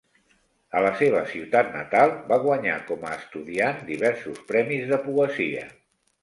A 0.77 0.79
la 0.85 0.93
seva 1.01 1.19
ciutat 1.33 1.69
natal, 1.75 2.13
va 2.31 2.39
guanyar 2.45 2.79
com 2.87 3.05
a 3.11 3.13
estudiant 3.19 3.85
diversos 3.91 4.41
premis 4.53 4.89
de 4.95 5.01
poesia. 5.05 5.69